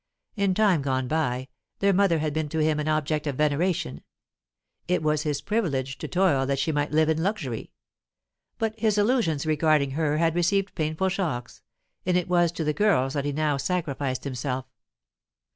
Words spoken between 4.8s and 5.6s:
it was his